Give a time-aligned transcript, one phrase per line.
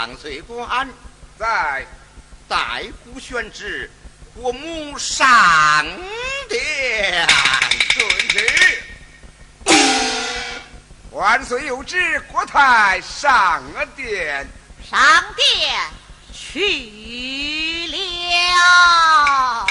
[0.00, 0.88] 万岁官，
[1.38, 1.84] 在
[2.48, 3.90] 代孤宣旨，
[4.34, 5.28] 国母上
[6.48, 7.28] 殿。
[7.90, 8.82] 遵旨。
[11.10, 13.62] 万岁有旨，国太上
[13.94, 14.48] 殿。
[14.90, 14.98] 上
[15.36, 15.78] 殿
[16.32, 19.66] 去了。